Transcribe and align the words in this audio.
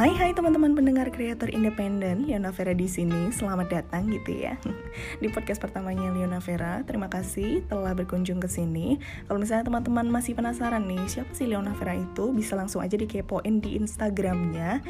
Hai 0.00 0.16
hai 0.16 0.32
teman-teman 0.32 0.72
pendengar 0.72 1.12
kreator 1.12 1.52
independen, 1.52 2.24
Leona 2.24 2.48
Vera 2.56 2.72
di 2.72 2.88
sini. 2.88 3.28
Selamat 3.36 3.68
datang 3.68 4.08
gitu 4.08 4.32
ya. 4.32 4.56
Di 5.20 5.28
podcast 5.28 5.60
pertamanya 5.60 6.08
Leona 6.08 6.40
Vera. 6.40 6.80
Terima 6.88 7.12
kasih 7.12 7.68
telah 7.68 7.92
berkunjung 7.92 8.40
ke 8.40 8.48
sini. 8.48 8.96
Kalau 9.28 9.36
misalnya 9.36 9.68
teman-teman 9.68 10.08
masih 10.08 10.32
penasaran 10.32 10.88
nih, 10.88 11.04
siapa 11.04 11.28
sih 11.36 11.52
Leona 11.52 11.76
Vera 11.76 12.00
itu? 12.00 12.32
Bisa 12.32 12.56
langsung 12.56 12.80
aja 12.80 12.96
dikepoin 12.96 13.60
di 13.60 13.76
Instagramnya 13.76 14.80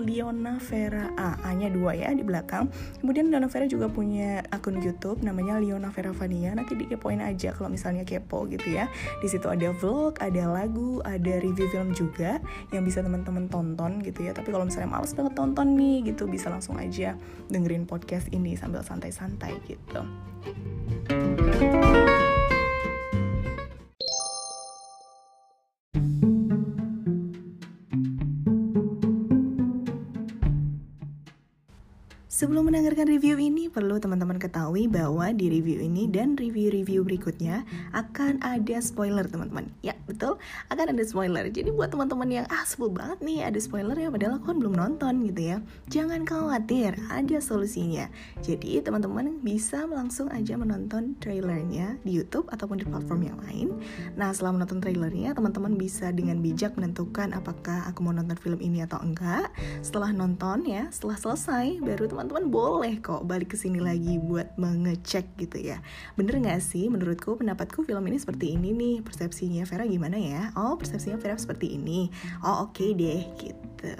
@leonavera 0.00 1.12
A-nya 1.44 1.68
dua 1.68 1.92
ya 1.92 2.08
di 2.16 2.24
belakang. 2.24 2.72
Kemudian 3.04 3.28
Leona 3.28 3.52
Vera 3.52 3.68
juga 3.68 3.92
punya 3.92 4.48
akun 4.48 4.80
YouTube 4.80 5.20
namanya 5.20 5.60
Leona 5.60 5.92
Vera 5.92 6.16
Vania. 6.16 6.56
Nanti 6.56 6.72
dikepoin 6.72 7.20
aja 7.20 7.52
kalau 7.52 7.68
misalnya 7.68 8.00
kepo 8.00 8.48
gitu 8.48 8.72
ya. 8.72 8.88
Di 9.20 9.28
situ 9.28 9.44
ada 9.44 9.76
vlog, 9.76 10.16
ada 10.24 10.48
lagu, 10.48 11.04
ada 11.04 11.36
review 11.36 11.68
film 11.68 11.92
juga 11.92 12.40
yang 12.72 12.88
bisa 12.88 13.04
teman-teman 13.04 13.44
tonton 13.52 14.00
gitu 14.00 14.24
ya 14.24 14.37
tapi 14.38 14.54
kalau 14.54 14.62
misalnya 14.62 14.86
males 14.94 15.10
banget 15.18 15.34
tonton 15.34 15.74
nih 15.74 16.14
gitu 16.14 16.30
bisa 16.30 16.46
langsung 16.46 16.78
aja 16.78 17.18
dengerin 17.50 17.90
podcast 17.90 18.30
ini 18.30 18.54
sambil 18.54 18.86
santai-santai 18.86 19.58
gitu. 19.66 20.06
Sebelum 32.38 32.70
mendengarkan 32.70 33.10
review 33.10 33.34
ini, 33.34 33.66
perlu 33.66 33.98
teman-teman 33.98 34.38
ketahui 34.38 34.86
bahwa 34.86 35.34
di 35.34 35.50
review 35.50 35.82
ini 35.82 36.06
dan 36.06 36.38
review-review 36.38 37.02
berikutnya 37.02 37.66
akan 37.90 38.38
ada 38.46 38.78
spoiler, 38.78 39.26
teman-teman. 39.26 39.66
Ya, 39.82 39.97
betul, 40.08 40.40
akan 40.72 40.96
ada 40.96 41.04
spoiler. 41.04 41.44
Jadi 41.52 41.68
buat 41.68 41.92
teman-teman 41.92 42.28
yang 42.30 42.46
ah 42.48 42.64
sebel 42.64 42.88
banget 42.88 43.18
nih 43.20 43.44
ada 43.44 43.58
spoiler 43.58 43.92
ya, 43.98 44.08
padahal 44.08 44.38
aku 44.38 44.54
kan 44.54 44.56
belum 44.62 44.74
nonton 44.78 45.14
gitu 45.28 45.42
ya. 45.42 45.56
Jangan 45.92 46.24
khawatir, 46.24 46.94
ada 47.12 47.36
solusinya. 47.42 48.08
Jadi 48.40 48.80
teman-teman 48.80 49.42
bisa 49.42 49.84
langsung 49.90 50.30
aja 50.30 50.54
menonton 50.56 51.18
trailernya 51.18 51.98
di 52.06 52.16
YouTube 52.16 52.48
ataupun 52.48 52.80
di 52.80 52.86
platform 52.86 53.20
yang 53.26 53.38
lain. 53.44 53.68
Nah, 54.14 54.30
setelah 54.30 54.56
menonton 54.56 54.78
trailernya, 54.80 55.34
teman-teman 55.34 55.74
bisa 55.74 56.14
dengan 56.14 56.38
bijak 56.38 56.78
menentukan 56.78 57.34
apakah 57.34 57.82
aku 57.90 58.06
mau 58.06 58.14
nonton 58.14 58.38
film 58.38 58.62
ini 58.62 58.86
atau 58.86 59.02
enggak. 59.02 59.50
Setelah 59.82 60.14
nonton 60.14 60.62
ya, 60.64 60.86
setelah 60.88 61.18
selesai, 61.18 61.82
baru 61.82 62.06
teman 62.06 62.28
teman-teman 62.28 62.54
boleh 62.54 62.94
kok 63.02 63.24
balik 63.26 63.54
ke 63.54 63.56
sini 63.58 63.82
lagi 63.82 64.20
buat 64.20 64.54
mengecek 64.60 65.34
gitu 65.40 65.58
ya. 65.58 65.82
Bener 66.14 66.38
nggak 66.38 66.62
sih? 66.62 66.86
Menurutku, 66.86 67.34
pendapatku 67.34 67.82
film 67.82 68.04
ini 68.06 68.20
seperti 68.20 68.54
ini 68.54 68.70
nih. 68.76 68.96
Persepsinya 69.00 69.66
Vera 69.66 69.82
gimana 69.82 69.97
ya? 70.18 70.54
Oh, 70.54 70.78
persepsinya 70.78 71.18
Vera 71.18 71.34
seperti 71.34 71.74
ini. 71.74 72.06
Oh, 72.46 72.70
oke 72.70 72.78
okay 72.78 72.90
deh, 72.94 73.20
gitu. 73.42 73.94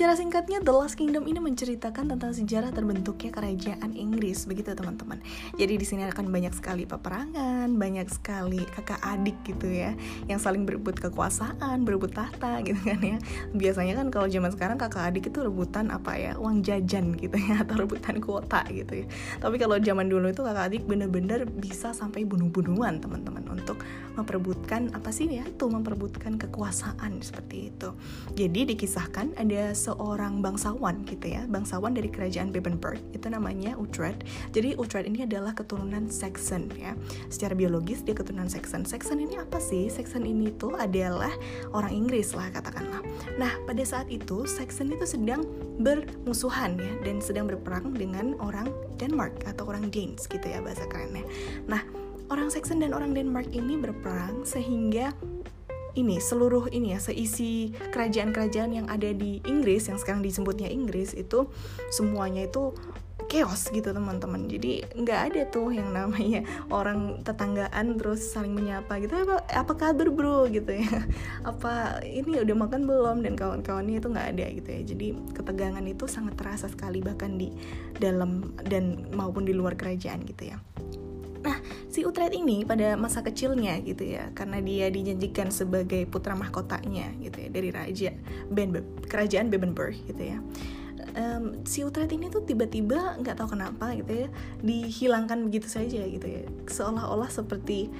Secara 0.00 0.16
singkatnya, 0.16 0.64
The 0.64 0.72
Last 0.72 0.96
Kingdom 0.96 1.28
ini 1.28 1.44
menceritakan 1.44 2.16
tentang 2.16 2.32
sejarah 2.32 2.72
terbentuknya 2.72 3.36
kerajaan 3.36 3.92
Inggris, 3.92 4.48
begitu 4.48 4.72
teman-teman. 4.72 5.20
Jadi 5.60 5.76
di 5.76 5.84
sini 5.84 6.08
akan 6.08 6.32
banyak 6.32 6.56
sekali 6.56 6.88
peperangan, 6.88 7.68
banyak 7.76 8.08
sekali 8.08 8.64
kakak 8.64 8.96
adik 9.04 9.36
gitu 9.44 9.68
ya, 9.68 9.92
yang 10.24 10.40
saling 10.40 10.64
berebut 10.64 10.96
kekuasaan, 10.96 11.84
berebut 11.84 12.16
tahta 12.16 12.60
gitu 12.64 12.80
kan 12.80 12.96
ya. 12.96 13.20
Biasanya 13.52 14.00
kan 14.00 14.08
kalau 14.08 14.24
zaman 14.32 14.48
sekarang 14.56 14.80
kakak 14.80 15.04
adik 15.04 15.28
itu 15.28 15.44
rebutan 15.44 15.92
apa 15.92 16.16
ya, 16.16 16.32
uang 16.40 16.64
jajan 16.64 17.12
gitu 17.20 17.36
ya, 17.36 17.60
atau 17.60 17.84
rebutan 17.84 18.24
kuota 18.24 18.64
gitu 18.72 19.04
ya. 19.04 19.06
Tapi 19.36 19.60
kalau 19.60 19.76
zaman 19.84 20.08
dulu 20.08 20.32
itu 20.32 20.40
kakak 20.40 20.72
adik 20.72 20.88
bener-bener 20.88 21.44
bisa 21.44 21.92
sampai 21.92 22.24
bunuh-bunuhan 22.24 23.04
teman-teman 23.04 23.44
untuk 23.52 23.84
memperebutkan 24.16 24.96
apa 24.96 25.12
sih 25.12 25.28
ya, 25.28 25.44
tuh 25.60 25.68
memperebutkan 25.68 26.40
kekuasaan 26.40 27.20
seperti 27.20 27.68
itu. 27.68 27.92
Jadi 28.32 28.72
dikisahkan 28.72 29.36
ada 29.36 29.76
seorang 29.90 30.38
bangsawan 30.38 31.02
gitu 31.02 31.34
ya, 31.34 31.42
bangsawan 31.50 31.90
dari 31.90 32.06
kerajaan 32.06 32.54
Bebenberg, 32.54 33.02
itu 33.10 33.26
namanya 33.26 33.74
Utrecht. 33.74 34.22
Jadi 34.54 34.78
Utrecht 34.78 35.10
ini 35.10 35.26
adalah 35.26 35.50
keturunan 35.50 36.06
Saxon 36.06 36.70
ya. 36.78 36.94
Secara 37.26 37.58
biologis 37.58 38.06
dia 38.06 38.14
keturunan 38.14 38.46
Saxon. 38.46 38.86
Saxon 38.86 39.18
ini 39.18 39.34
apa 39.42 39.58
sih? 39.58 39.90
Saxon 39.90 40.22
ini 40.22 40.54
tuh 40.54 40.78
adalah 40.78 41.34
orang 41.74 41.90
Inggris 41.90 42.30
lah 42.38 42.46
katakanlah. 42.54 43.02
Nah, 43.34 43.50
pada 43.66 43.82
saat 43.82 44.06
itu 44.06 44.46
Saxon 44.46 44.94
itu 44.94 45.02
sedang 45.02 45.42
bermusuhan 45.82 46.78
ya 46.78 46.92
dan 47.02 47.18
sedang 47.18 47.50
berperang 47.50 47.90
dengan 47.90 48.38
orang 48.38 48.70
Denmark 49.00 49.42
atau 49.48 49.66
orang 49.66 49.90
Danes 49.90 50.30
gitu 50.30 50.44
ya 50.46 50.62
bahasa 50.62 50.86
kerennya. 50.86 51.26
Nah, 51.66 51.82
orang 52.30 52.46
Saxon 52.52 52.78
dan 52.78 52.94
orang 52.94 53.10
Denmark 53.10 53.50
ini 53.50 53.74
berperang 53.74 54.46
sehingga 54.46 55.10
ini 56.00 56.16
seluruh 56.18 56.72
ini 56.72 56.96
ya 56.96 57.00
seisi 57.00 57.76
kerajaan-kerajaan 57.92 58.72
yang 58.72 58.86
ada 58.88 59.12
di 59.12 59.44
Inggris 59.44 59.92
yang 59.92 60.00
sekarang 60.00 60.24
disebutnya 60.24 60.72
Inggris 60.72 61.12
itu 61.12 61.52
semuanya 61.92 62.48
itu 62.48 62.72
chaos 63.30 63.70
gitu 63.70 63.94
teman-teman. 63.94 64.50
Jadi 64.50 64.82
nggak 64.90 65.20
ada 65.30 65.42
tuh 65.46 65.70
yang 65.70 65.94
namanya 65.94 66.42
orang 66.66 67.22
tetanggaan 67.22 67.94
terus 67.94 68.26
saling 68.26 68.50
menyapa 68.50 68.98
gitu. 68.98 69.14
Apa 69.14 69.46
apa 69.46 69.72
kabar 69.78 70.10
bro? 70.10 70.50
Gitu 70.50 70.82
ya. 70.82 71.06
Apa 71.50 72.02
ini 72.02 72.42
udah 72.42 72.56
makan 72.58 72.90
belum? 72.90 73.22
Dan 73.22 73.38
kawan-kawannya 73.38 74.02
itu 74.02 74.10
nggak 74.10 74.28
ada 74.34 74.46
gitu 74.50 74.68
ya. 74.68 74.82
Jadi 74.82 75.06
ketegangan 75.30 75.84
itu 75.86 76.10
sangat 76.10 76.34
terasa 76.34 76.66
sekali 76.66 76.98
bahkan 76.98 77.38
di 77.38 77.54
dalam 78.02 78.50
dan 78.66 79.06
maupun 79.14 79.46
di 79.46 79.54
luar 79.54 79.78
kerajaan 79.78 80.26
gitu 80.26 80.50
ya 80.50 80.58
si 81.90 82.06
Utrecht 82.06 82.32
ini 82.32 82.62
pada 82.62 82.94
masa 82.94 83.20
kecilnya 83.20 83.82
gitu 83.82 84.06
ya, 84.06 84.30
karena 84.32 84.62
dia 84.62 84.86
dijanjikan 84.88 85.50
sebagai 85.50 86.06
putra 86.06 86.38
mahkotanya 86.38 87.10
gitu 87.18 87.36
ya 87.42 87.48
dari 87.50 87.70
raja 87.74 88.10
ben 88.48 88.70
kerajaan 89.10 89.50
Bebenberg 89.50 89.98
gitu 90.06 90.22
ya. 90.22 90.38
Um, 91.18 91.66
si 91.66 91.82
Utrecht 91.82 92.14
ini 92.14 92.30
tuh 92.30 92.46
tiba-tiba 92.46 93.18
nggak 93.18 93.34
tahu 93.34 93.58
kenapa 93.58 93.90
gitu 93.98 94.24
ya 94.24 94.28
dihilangkan 94.62 95.42
begitu 95.50 95.66
saja 95.66 96.06
gitu 96.06 96.22
ya 96.22 96.46
seolah-olah 96.70 97.26
seperti 97.26 97.90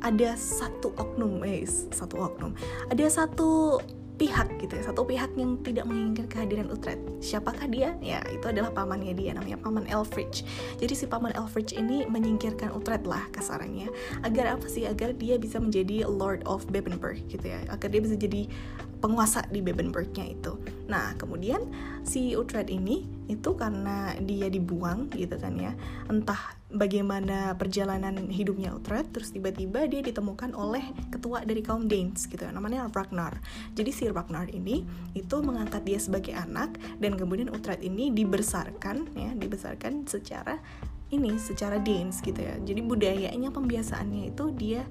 ada 0.00 0.32
satu 0.36 0.92
oknum 0.96 1.44
eh 1.44 1.68
satu 1.68 2.16
oknum 2.16 2.56
ada 2.88 3.06
satu 3.12 3.80
pihak 4.16 4.48
gitu 4.60 4.80
ya 4.80 4.82
satu 4.88 5.04
pihak 5.04 5.36
yang 5.36 5.60
tidak 5.60 5.84
menginginkan 5.84 6.26
kehadiran 6.28 6.68
Utrecht. 6.72 7.00
Siapakah 7.20 7.68
dia? 7.68 7.92
Ya 8.00 8.24
itu 8.32 8.48
adalah 8.48 8.72
pamannya 8.72 9.12
dia 9.12 9.36
namanya 9.36 9.60
paman 9.60 9.84
Elfrich 9.88 10.46
jadi 10.76 10.92
si 10.92 11.04
paman 11.08 11.32
Elfrich 11.36 11.76
ini 11.76 12.04
menyingkirkan 12.08 12.72
Utrecht 12.72 13.04
lah 13.04 13.24
kasarannya. 13.32 13.88
Agar 14.24 14.58
apa 14.58 14.66
sih? 14.66 14.84
Agar 14.84 15.14
dia 15.14 15.36
bisa 15.36 15.60
menjadi 15.62 16.04
Lord 16.08 16.44
of 16.44 16.66
Bebenberg 16.68 17.20
gitu 17.30 17.46
ya. 17.46 17.62
Agar 17.70 17.92
dia 17.92 18.00
bisa 18.02 18.16
jadi 18.18 18.48
penguasa 19.00 19.44
di 19.52 19.60
Bebenbergnya 19.60 20.24
itu. 20.32 20.56
Nah 20.88 21.14
kemudian 21.20 21.68
si 22.02 22.32
Utrecht 22.34 22.72
ini 22.72 23.04
itu 23.28 23.52
karena 23.54 24.16
dia 24.24 24.48
dibuang 24.48 25.12
gitu 25.12 25.36
kan 25.36 25.54
ya. 25.56 25.72
Entah 26.08 26.55
bagaimana 26.66 27.54
perjalanan 27.54 28.26
hidupnya 28.26 28.74
Utrecht 28.74 29.14
terus 29.14 29.30
tiba-tiba 29.30 29.86
dia 29.86 30.02
ditemukan 30.02 30.50
oleh 30.52 30.82
ketua 31.14 31.46
dari 31.46 31.62
kaum 31.62 31.86
Danes 31.86 32.26
gitu 32.26 32.42
namanya 32.50 32.90
Ragnar. 32.90 33.38
Jadi 33.78 33.90
si 33.94 34.04
Ragnar 34.10 34.50
ini 34.50 34.82
itu 35.14 35.36
mengangkat 35.42 35.86
dia 35.86 35.98
sebagai 36.02 36.34
anak 36.34 36.74
dan 36.98 37.14
kemudian 37.14 37.54
Utrecht 37.54 37.86
ini 37.86 38.10
dibesarkan 38.10 39.14
ya 39.14 39.30
dibesarkan 39.38 40.10
secara 40.10 40.58
ini 41.14 41.38
secara 41.38 41.78
Danes 41.78 42.18
gitu 42.18 42.42
ya. 42.42 42.58
Jadi 42.58 42.80
budayanya 42.82 43.54
pembiasaannya 43.54 44.34
itu 44.34 44.50
dia 44.58 44.82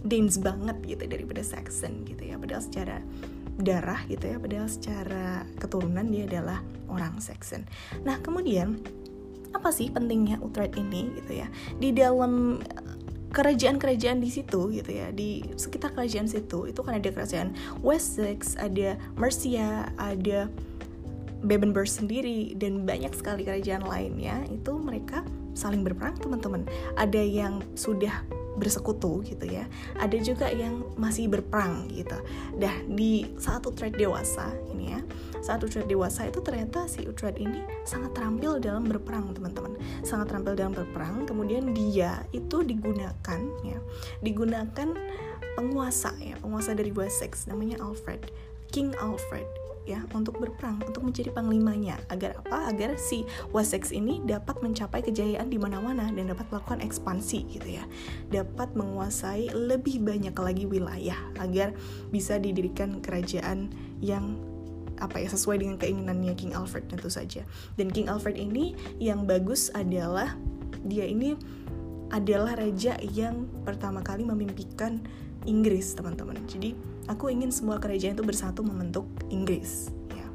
Danes 0.00 0.38
banget 0.38 0.78
gitu 0.86 1.04
daripada 1.10 1.42
Saxon 1.42 2.06
gitu 2.06 2.22
ya. 2.22 2.38
Padahal 2.38 2.62
secara 2.62 3.02
darah 3.60 4.00
gitu 4.08 4.24
ya 4.24 4.40
padahal 4.40 4.72
secara 4.72 5.44
keturunan 5.60 6.08
dia 6.08 6.24
adalah 6.24 6.64
orang 6.88 7.20
Saxon. 7.20 7.68
Nah 8.08 8.16
kemudian 8.24 8.80
apa 9.50 9.68
sih 9.74 9.90
pentingnya 9.90 10.38
Utrecht 10.40 10.78
ini 10.78 11.10
gitu 11.18 11.42
ya? 11.42 11.48
Di 11.76 11.90
dalam 11.90 12.62
eh, 12.62 12.90
kerajaan-kerajaan 13.30 14.18
di 14.18 14.30
situ 14.30 14.74
gitu 14.74 14.90
ya 14.90 15.14
di 15.14 15.46
sekitar 15.54 15.94
kerajaan 15.94 16.26
situ 16.26 16.66
itu 16.66 16.80
kan 16.82 16.98
ada 16.98 17.14
kerajaan 17.14 17.54
Wessex 17.78 18.58
ada 18.58 18.98
Mercia 19.14 19.86
ada 20.02 20.50
Bebenberg 21.40 21.88
sendiri 21.88 22.52
dan 22.58 22.84
banyak 22.84 23.16
sekali 23.16 23.48
kerajaan 23.48 23.86
lainnya 23.88 24.44
itu 24.52 24.76
mereka 24.76 25.24
saling 25.56 25.80
berperang 25.80 26.16
teman-teman. 26.20 26.68
Ada 27.00 27.20
yang 27.20 27.64
sudah 27.72 28.12
bersekutu 28.60 29.24
gitu 29.24 29.48
ya. 29.48 29.64
Ada 29.96 30.20
juga 30.20 30.52
yang 30.52 30.84
masih 31.00 31.32
berperang 31.32 31.88
gitu. 31.96 32.16
Dah 32.60 32.76
di 32.92 33.24
saat 33.40 33.64
Utrecht 33.64 33.96
dewasa 33.96 34.52
ini 34.68 34.92
ya 34.92 35.00
saat 35.40 35.64
Utrecht 35.64 35.88
dewasa 35.88 36.28
itu 36.28 36.40
ternyata 36.44 36.84
si 36.86 37.04
Utrecht 37.04 37.40
ini 37.40 37.64
sangat 37.84 38.16
terampil 38.16 38.60
dalam 38.60 38.86
berperang 38.86 39.32
teman-teman. 39.32 39.76
Sangat 40.04 40.32
terampil 40.32 40.54
dalam 40.56 40.72
berperang 40.76 41.24
kemudian 41.28 41.72
dia 41.72 42.24
itu 42.30 42.60
digunakan 42.64 43.40
ya 43.64 43.78
digunakan 44.20 44.88
penguasa 45.58 46.14
ya 46.20 46.38
penguasa 46.38 46.72
dari 46.72 46.94
Wessex 46.94 47.50
namanya 47.50 47.82
Alfred 47.82 48.30
King 48.70 48.94
Alfred 49.02 49.48
ya 49.88 50.04
untuk 50.14 50.38
berperang 50.38 50.78
untuk 50.86 51.02
menjadi 51.02 51.34
panglimanya. 51.34 51.98
Agar 52.12 52.38
apa? 52.38 52.70
Agar 52.70 52.94
si 52.94 53.26
Wessex 53.50 53.90
ini 53.90 54.22
dapat 54.22 54.60
mencapai 54.62 55.02
kejayaan 55.02 55.50
di 55.50 55.58
mana-mana 55.58 56.06
dan 56.14 56.30
dapat 56.30 56.46
melakukan 56.52 56.78
ekspansi 56.84 57.58
gitu 57.58 57.68
ya. 57.80 57.84
Dapat 58.30 58.78
menguasai 58.78 59.50
lebih 59.50 60.04
banyak 60.04 60.36
lagi 60.36 60.64
wilayah 60.70 61.18
agar 61.42 61.74
bisa 62.14 62.38
didirikan 62.38 63.02
kerajaan 63.02 63.72
yang 63.98 64.38
apa 65.00 65.18
ya 65.18 65.28
sesuai 65.32 65.64
dengan 65.64 65.76
keinginannya 65.80 66.36
King 66.36 66.52
Alfred 66.52 66.86
tentu 66.92 67.08
saja. 67.08 67.42
Dan 67.74 67.88
King 67.90 68.12
Alfred 68.12 68.36
ini 68.36 68.76
yang 69.00 69.24
bagus 69.24 69.72
adalah 69.72 70.36
dia 70.84 71.04
ini 71.08 71.36
adalah 72.10 72.58
raja 72.58 72.98
yang 73.14 73.46
pertama 73.62 74.02
kali 74.02 74.26
memimpikan 74.26 75.00
Inggris 75.48 75.96
teman-teman. 75.96 76.36
Jadi 76.44 76.76
aku 77.08 77.32
ingin 77.32 77.48
semua 77.48 77.80
kerajaan 77.80 78.18
itu 78.18 78.24
bersatu 78.26 78.60
membentuk 78.60 79.08
Inggris 79.32 79.88
ya. 80.12 80.26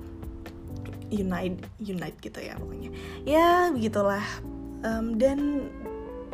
Unite 1.14 1.62
unite 1.78 2.18
gitu 2.20 2.40
ya 2.42 2.58
pokoknya. 2.58 2.90
Ya 3.28 3.70
begitulah. 3.70 4.26
Um, 4.86 5.18
dan 5.18 5.70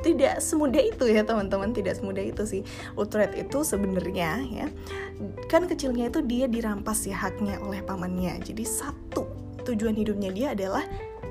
tidak 0.02 0.42
semudah 0.42 0.82
itu 0.82 1.06
ya 1.08 1.22
teman-teman. 1.22 1.72
Tidak 1.72 2.02
semudah 2.02 2.24
itu 2.26 2.44
sih. 2.46 2.62
Utrecht 2.98 3.38
itu 3.38 3.62
sebenarnya 3.62 4.42
ya 4.50 4.68
kan 5.48 5.70
kecilnya 5.70 6.10
itu 6.10 6.26
dia 6.26 6.50
dirampas 6.50 7.06
ya 7.06 7.16
haknya 7.16 7.62
oleh 7.62 7.86
pamannya. 7.86 8.42
Jadi 8.42 8.66
satu 8.66 9.30
tujuan 9.64 9.94
hidupnya 9.94 10.34
dia 10.34 10.48
adalah 10.58 10.84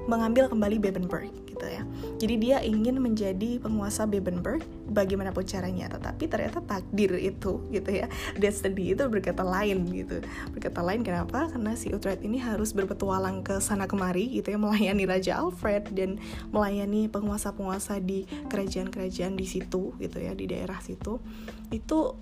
mengambil 0.07 0.47
kembali 0.47 0.79
Bebenberg 0.79 1.50
gitu 1.61 1.69
ya. 1.69 1.83
Jadi 2.17 2.35
dia 2.41 2.57
ingin 2.65 2.97
menjadi 2.97 3.61
penguasa 3.61 4.09
Bebenberg 4.09 4.65
bagaimanapun 4.89 5.45
caranya, 5.45 5.93
tetapi 5.93 6.25
ternyata 6.25 6.65
takdir 6.65 7.13
itu 7.21 7.61
gitu 7.69 7.91
ya. 7.93 8.09
Destiny 8.41 8.97
itu 8.97 9.05
berkata 9.13 9.45
lain 9.45 9.85
gitu. 9.93 10.25
Berkata 10.57 10.81
lain 10.81 11.05
kenapa? 11.05 11.53
Karena 11.53 11.77
si 11.77 11.93
Utrecht 11.93 12.25
ini 12.25 12.41
harus 12.41 12.73
berpetualang 12.73 13.45
ke 13.45 13.61
sana 13.61 13.85
kemari 13.85 14.41
gitu 14.41 14.57
ya 14.57 14.59
melayani 14.59 15.05
Raja 15.05 15.37
Alfred 15.37 15.93
dan 15.93 16.17
melayani 16.49 17.13
penguasa-penguasa 17.13 18.01
di 18.01 18.25
kerajaan-kerajaan 18.49 19.37
di 19.37 19.45
situ 19.45 19.93
gitu 20.01 20.17
ya, 20.17 20.33
di 20.33 20.49
daerah 20.49 20.81
situ. 20.81 21.21
Itu 21.69 22.17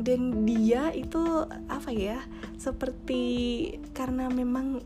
dan 0.00 0.48
dia 0.48 0.88
itu 0.96 1.20
apa 1.68 1.92
ya 1.92 2.24
seperti 2.56 3.20
karena 3.92 4.32
memang 4.32 4.80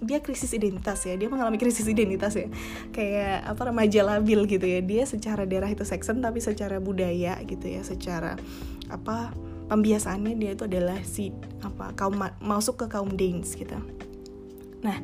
dia 0.00 0.24
krisis 0.24 0.50
identitas 0.56 1.04
ya 1.04 1.14
dia 1.14 1.28
mengalami 1.28 1.60
krisis 1.60 1.84
identitas 1.84 2.32
ya. 2.34 2.48
Kayak 2.90 3.44
apa 3.52 3.62
remaja 3.68 4.00
labil 4.02 4.48
gitu 4.48 4.64
ya. 4.64 4.80
Dia 4.80 5.04
secara 5.04 5.44
daerah 5.44 5.68
itu 5.68 5.84
Saxon 5.84 6.24
tapi 6.24 6.40
secara 6.40 6.80
budaya 6.80 7.36
gitu 7.44 7.68
ya 7.68 7.84
secara 7.84 8.40
apa 8.88 9.30
pembiasaannya 9.70 10.34
dia 10.40 10.50
itu 10.58 10.66
adalah 10.66 10.98
si 11.06 11.30
apa 11.62 11.94
kaum 11.94 12.18
masuk 12.42 12.84
ke 12.84 12.86
kaum 12.90 13.12
Danes 13.14 13.54
gitu. 13.54 13.76
Nah 14.80 14.98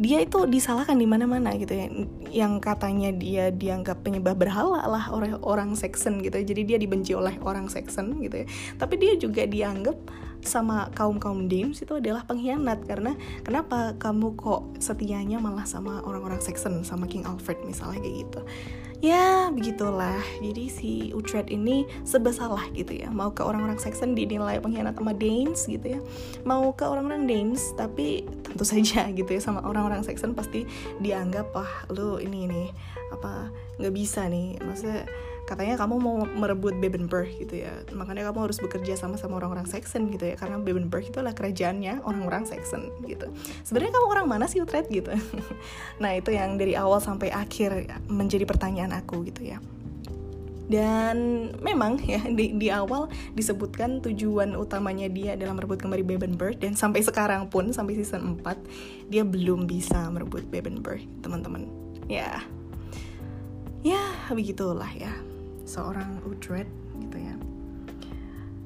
dia 0.00 0.24
itu 0.24 0.48
disalahkan 0.48 0.96
di 0.96 1.04
mana-mana 1.04 1.52
gitu 1.60 1.76
ya. 1.76 1.86
Yang 2.32 2.52
katanya 2.64 3.12
dia 3.12 3.52
dianggap 3.52 4.00
penyembah 4.00 4.32
berhala 4.32 4.80
lah 4.88 5.12
oleh 5.12 5.36
orang 5.44 5.76
Saxon 5.76 6.24
gitu 6.24 6.40
ya. 6.40 6.44
jadi 6.48 6.62
dia 6.64 6.78
dibenci 6.80 7.12
oleh 7.12 7.36
orang 7.44 7.68
Saxon 7.68 8.16
gitu 8.24 8.42
ya. 8.42 8.46
Tapi 8.80 8.96
dia 8.96 9.12
juga 9.20 9.44
dianggap 9.44 10.00
sama 10.40 10.88
kaum 10.96 11.20
kaum 11.20 11.52
Dames 11.52 11.84
itu 11.84 11.92
adalah 11.92 12.24
pengkhianat. 12.24 12.88
Karena 12.88 13.12
kenapa? 13.44 13.92
Kamu 14.00 14.40
kok 14.40 14.80
setianya 14.80 15.36
malah 15.36 15.68
sama 15.68 16.00
orang-orang 16.00 16.40
Saxon 16.40 16.80
sama 16.80 17.04
King 17.04 17.28
Alfred 17.28 17.60
misalnya 17.68 18.00
kayak 18.00 18.16
gitu 18.24 18.40
ya 19.00 19.48
begitulah. 19.48 20.20
Jadi 20.40 20.64
si 20.68 20.92
Utrecht 21.16 21.48
ini 21.48 21.88
serba 22.04 22.32
salah 22.32 22.64
gitu 22.76 22.92
ya. 22.96 23.08
Mau 23.08 23.32
ke 23.32 23.40
orang-orang 23.40 23.80
Saxon 23.80 24.12
dinilai 24.12 24.60
pengkhianat 24.60 24.96
sama 24.96 25.16
Danes 25.16 25.64
gitu 25.64 25.96
ya. 25.96 26.00
Mau 26.44 26.72
ke 26.76 26.84
orang-orang 26.84 27.24
Danes 27.24 27.72
tapi 27.74 28.24
tentu 28.44 28.64
saja 28.72 29.08
gitu 29.10 29.28
ya 29.28 29.40
sama 29.40 29.64
orang-orang 29.64 30.04
Saxon 30.04 30.36
pasti 30.36 30.68
dianggap 31.00 31.52
wah 31.56 31.88
lu 31.92 32.20
ini 32.20 32.46
ini 32.46 32.64
apa 33.12 33.48
nggak 33.80 33.94
bisa 33.96 34.28
nih. 34.28 34.60
Maksudnya 34.60 35.08
katanya 35.50 35.74
kamu 35.82 35.98
mau 35.98 36.22
merebut 36.22 36.78
Bebenberg 36.78 37.26
gitu 37.42 37.66
ya. 37.66 37.74
Makanya 37.90 38.30
kamu 38.30 38.46
harus 38.46 38.62
bekerja 38.62 38.94
sama 38.94 39.18
sama 39.18 39.42
orang-orang 39.42 39.66
Saxon 39.66 40.06
gitu 40.14 40.30
ya 40.30 40.38
karena 40.38 40.62
Bebenberg 40.62 41.10
itu 41.10 41.18
adalah 41.18 41.34
kerajaannya 41.34 42.06
orang-orang 42.06 42.46
Saxon 42.46 42.86
gitu. 43.10 43.26
Sebenarnya 43.66 43.98
kamu 43.98 44.06
orang 44.14 44.26
mana 44.30 44.46
sih 44.46 44.62
Utrecht 44.62 44.86
gitu. 44.94 45.10
Nah 46.02 46.16
itu 46.16 46.30
yang 46.30 46.54
dari 46.54 46.78
awal 46.78 47.02
sampai 47.02 47.34
akhir 47.34 47.90
menjadi 48.06 48.46
pertanyaan 48.46 48.94
aku 48.94 49.26
gitu 49.26 49.50
ya. 49.50 49.58
Dan 50.70 51.50
memang 51.58 51.98
ya 52.06 52.22
di, 52.30 52.54
di 52.54 52.70
awal 52.70 53.10
disebutkan 53.34 53.98
tujuan 54.06 54.54
utamanya 54.54 55.10
dia 55.10 55.34
adalah 55.34 55.58
merebut 55.58 55.82
kembali 55.82 56.06
Bebenberg 56.06 56.62
dan 56.62 56.78
sampai 56.78 57.02
sekarang 57.02 57.50
pun 57.50 57.74
sampai 57.74 57.98
season 57.98 58.38
4 58.38 59.10
dia 59.10 59.26
belum 59.26 59.66
bisa 59.66 60.06
merebut 60.14 60.46
Bebenberg 60.46 61.02
teman-teman. 61.26 61.66
Ya. 62.06 62.38
Ya 63.82 64.14
begitulah 64.30 64.92
ya 64.94 65.10
seorang 65.64 66.22
Utrecht 66.26 66.70
gitu 67.00 67.16
ya. 67.18 67.34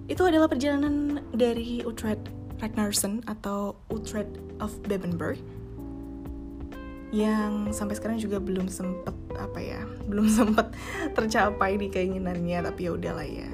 Itu 0.07 0.29
adalah 0.29 0.51
perjalanan 0.51 1.25
dari 1.33 1.81
Utrecht 1.83 2.29
Ragnarsson 2.61 3.25
atau 3.27 3.77
Utrecht 3.91 4.37
of 4.61 4.77
Bebenberg 4.85 5.41
yang 7.15 7.71
sampai 7.71 7.95
sekarang 7.95 8.19
juga 8.19 8.43
belum 8.43 8.67
sempet 8.67 9.15
apa 9.39 9.63
ya 9.63 9.87
belum 10.11 10.27
sempet 10.43 10.75
tercapai 11.15 11.79
di 11.79 11.87
keinginannya 11.87 12.67
tapi 12.67 12.91
ya 12.91 12.93
udahlah 12.99 13.23
ya 13.23 13.47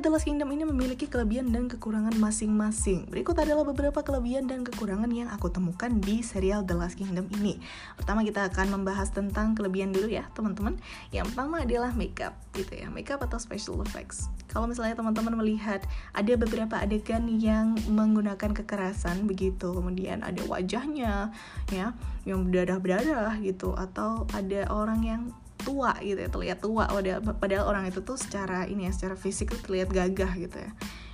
The 0.00 0.08
Last 0.08 0.24
Kingdom 0.24 0.48
ini 0.48 0.64
memiliki 0.64 1.04
kelebihan 1.04 1.52
dan 1.52 1.68
kekurangan 1.68 2.16
masing-masing. 2.16 3.12
Berikut 3.12 3.36
adalah 3.36 3.68
beberapa 3.68 4.00
kelebihan 4.00 4.48
dan 4.48 4.64
kekurangan 4.64 5.12
yang 5.12 5.28
aku 5.28 5.52
temukan 5.52 5.92
di 6.00 6.24
serial 6.24 6.64
The 6.64 6.72
Last 6.72 6.96
Kingdom 6.96 7.28
ini. 7.36 7.60
Pertama 8.00 8.24
kita 8.24 8.48
akan 8.48 8.80
membahas 8.80 9.12
tentang 9.12 9.52
kelebihan 9.52 9.92
dulu 9.92 10.08
ya, 10.08 10.24
teman-teman. 10.32 10.80
Yang 11.12 11.36
pertama 11.36 11.68
adalah 11.68 11.92
makeup, 11.92 12.32
gitu 12.56 12.80
ya. 12.80 12.88
Makeup 12.88 13.20
atau 13.20 13.36
special 13.36 13.84
effects. 13.84 14.32
Kalau 14.48 14.64
misalnya 14.64 14.96
teman-teman 14.96 15.36
melihat 15.36 15.84
ada 16.16 16.32
beberapa 16.32 16.80
adegan 16.80 17.28
yang 17.36 17.76
menggunakan 17.92 18.56
kekerasan 18.56 19.28
begitu, 19.28 19.68
kemudian 19.76 20.24
ada 20.24 20.40
wajahnya 20.48 21.28
ya 21.68 21.92
yang 22.24 22.48
berdarah-berdarah 22.48 23.36
gitu 23.44 23.76
atau 23.76 24.24
ada 24.32 24.64
orang 24.72 25.00
yang 25.04 25.22
tua 25.62 25.92
gitu 26.00 26.18
ya 26.18 26.30
terlihat 26.30 26.58
tua. 26.60 26.84
Padahal, 26.88 27.20
padahal 27.22 27.64
orang 27.68 27.84
itu 27.88 28.00
tuh 28.02 28.16
secara 28.16 28.66
ini 28.66 28.88
ya 28.88 28.92
secara 28.92 29.14
fisik 29.14 29.52
tuh 29.52 29.60
terlihat 29.60 29.88
gagah 29.92 30.32
gitu 30.36 30.56
ya. 30.56 30.70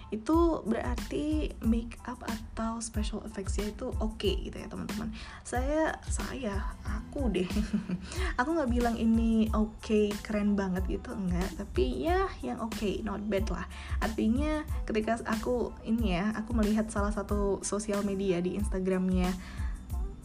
Itu 0.06 0.62
berarti 0.62 1.50
make 1.66 1.98
up 2.06 2.22
atau 2.22 2.78
special 2.78 3.26
effects 3.26 3.58
ya 3.58 3.66
itu 3.66 3.90
oke 3.98 4.16
okay, 4.22 4.38
gitu 4.46 4.62
ya 4.62 4.70
teman-teman. 4.70 5.10
Saya 5.42 5.98
saya 6.06 6.62
aku 6.86 7.26
deh. 7.34 7.48
Aku 8.40 8.54
nggak 8.54 8.70
bilang 8.70 8.94
ini 8.94 9.50
oke 9.50 9.82
okay, 9.82 10.14
keren 10.22 10.54
banget 10.54 10.86
gitu 10.86 11.10
enggak. 11.10 11.50
Tapi 11.58 12.06
ya 12.06 12.30
yang 12.40 12.62
oke 12.62 12.78
okay, 12.78 13.02
not 13.02 13.18
bad 13.26 13.50
lah. 13.50 13.66
Artinya 13.98 14.62
ketika 14.86 15.18
aku 15.26 15.74
ini 15.82 16.14
ya 16.14 16.30
aku 16.38 16.54
melihat 16.54 16.86
salah 16.86 17.10
satu 17.10 17.58
sosial 17.66 18.06
media 18.06 18.38
di 18.38 18.54
instagramnya 18.54 19.34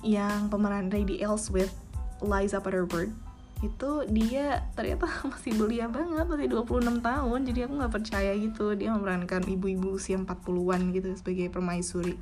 yang 0.05 0.49
pemeran 0.49 0.89
Lady 0.89 1.21
Elswith 1.21 1.73
Liza 2.21 2.61
Butterbird 2.61 3.13
itu 3.61 3.89
dia 4.09 4.65
ternyata 4.73 5.05
masih 5.31 5.53
belia 5.55 5.85
banget 5.87 6.25
masih 6.25 6.49
26 6.49 7.01
tahun. 7.01 7.39
Jadi 7.45 7.59
aku 7.65 7.73
nggak 7.77 7.93
percaya 7.93 8.31
gitu 8.35 8.73
dia 8.73 8.93
memerankan 8.93 9.45
ibu-ibu 9.45 9.95
usia 9.97 10.17
40-an 10.17 10.91
gitu 10.93 11.09
sebagai 11.17 11.47
permaisuri 11.53 12.17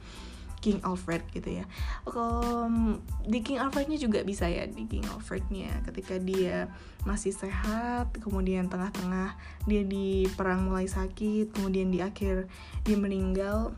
King 0.60 0.84
Alfred 0.84 1.24
gitu 1.31 1.63
ya. 1.63 1.65
Um, 2.03 3.00
di 3.24 3.39
King 3.39 3.63
Alfrednya 3.63 3.96
juga 3.96 4.22
bisa 4.27 4.51
ya 4.51 4.67
di 4.67 4.84
King 4.86 5.08
Alfrednya. 5.08 5.79
Ketika 5.88 6.19
dia 6.19 6.67
masih 7.08 7.31
sehat 7.31 8.12
kemudian 8.19 8.67
tengah-tengah 8.67 9.39
dia 9.63 9.88
di 9.88 10.27
perang 10.36 10.67
mulai 10.67 10.86
sakit 10.86 11.55
kemudian 11.55 11.88
di 11.96 12.03
akhir 12.03 12.51
dia 12.84 13.00
meninggal 13.00 13.72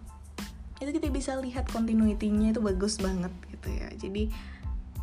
itu 0.81 0.97
kita 0.97 1.13
bisa 1.13 1.37
lihat 1.37 1.69
continuity-nya 1.69 2.57
itu 2.57 2.61
bagus 2.65 2.97
banget 2.97 3.29
gitu 3.53 3.69
ya. 3.69 3.87
Jadi 3.93 4.33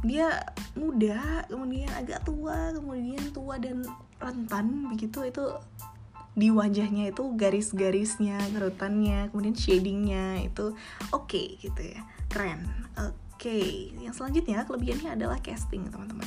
dia 0.06 0.30
muda 0.78 1.42
kemudian 1.50 1.90
agak 1.98 2.22
tua 2.22 2.70
kemudian 2.74 3.22
tua 3.34 3.58
dan 3.58 3.82
rentan 4.22 4.92
begitu. 4.94 5.24
Itu 5.26 5.58
di 6.38 6.54
wajahnya 6.54 7.10
itu 7.10 7.34
garis-garisnya 7.34 8.38
kerutannya 8.54 9.26
kemudian 9.34 9.58
shadingnya 9.58 10.46
itu 10.46 10.74
oke 11.10 11.26
okay, 11.26 11.58
gitu 11.58 11.94
ya. 11.94 12.02
Keren. 12.30 12.62
Oke 12.94 13.14
okay. 13.38 13.68
yang 13.98 14.14
selanjutnya 14.14 14.62
kelebihannya 14.66 15.18
adalah 15.18 15.42
casting 15.42 15.90
teman-teman. 15.90 16.26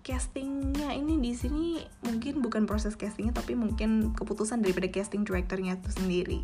Castingnya 0.00 0.96
ini 0.96 1.20
di 1.20 1.36
sini 1.36 1.76
mungkin 2.00 2.40
bukan 2.40 2.64
proses 2.64 2.96
castingnya 2.96 3.36
tapi 3.36 3.52
mungkin 3.52 4.16
keputusan 4.16 4.64
daripada 4.64 4.88
casting 4.88 5.28
directornya 5.28 5.76
itu 5.76 5.92
sendiri 5.92 6.40